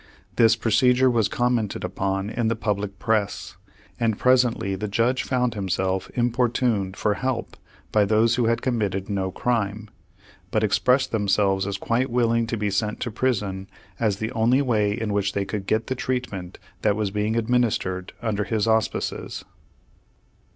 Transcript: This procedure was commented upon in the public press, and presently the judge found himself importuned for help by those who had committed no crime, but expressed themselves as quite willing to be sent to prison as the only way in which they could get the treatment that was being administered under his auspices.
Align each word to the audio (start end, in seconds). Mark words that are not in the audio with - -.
This 0.35 0.55
procedure 0.55 1.11
was 1.11 1.27
commented 1.27 1.83
upon 1.83 2.31
in 2.31 2.47
the 2.47 2.55
public 2.55 2.97
press, 2.97 3.57
and 3.99 4.17
presently 4.17 4.73
the 4.73 4.87
judge 4.87 5.21
found 5.21 5.53
himself 5.53 6.09
importuned 6.15 6.97
for 6.97 7.13
help 7.13 7.55
by 7.91 8.05
those 8.05 8.33
who 8.33 8.45
had 8.47 8.63
committed 8.63 9.11
no 9.11 9.29
crime, 9.29 9.91
but 10.49 10.63
expressed 10.63 11.11
themselves 11.11 11.67
as 11.67 11.77
quite 11.77 12.09
willing 12.09 12.47
to 12.47 12.57
be 12.57 12.71
sent 12.71 12.99
to 13.01 13.11
prison 13.11 13.67
as 13.99 14.17
the 14.17 14.31
only 14.31 14.63
way 14.63 14.91
in 14.91 15.13
which 15.13 15.33
they 15.33 15.45
could 15.45 15.67
get 15.67 15.85
the 15.85 15.93
treatment 15.93 16.57
that 16.81 16.95
was 16.95 17.11
being 17.11 17.35
administered 17.35 18.11
under 18.23 18.43
his 18.45 18.65
auspices. 18.67 19.45